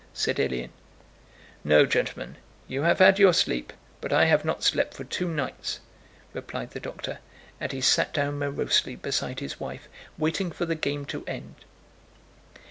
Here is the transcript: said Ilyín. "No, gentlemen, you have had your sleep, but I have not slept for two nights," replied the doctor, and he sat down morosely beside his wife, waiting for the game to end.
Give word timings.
said 0.15 0.37
Ilyín. 0.37 0.71
"No, 1.63 1.85
gentlemen, 1.85 2.37
you 2.67 2.81
have 2.81 2.97
had 2.97 3.19
your 3.19 3.33
sleep, 3.33 3.71
but 4.01 4.11
I 4.11 4.25
have 4.25 4.43
not 4.43 4.63
slept 4.63 4.95
for 4.95 5.03
two 5.03 5.27
nights," 5.29 5.79
replied 6.33 6.71
the 6.71 6.79
doctor, 6.79 7.19
and 7.59 7.71
he 7.71 7.81
sat 7.81 8.11
down 8.11 8.39
morosely 8.39 8.95
beside 8.95 9.41
his 9.41 9.59
wife, 9.59 9.87
waiting 10.17 10.49
for 10.51 10.65
the 10.65 10.73
game 10.73 11.05
to 11.05 11.23
end. 11.27 11.53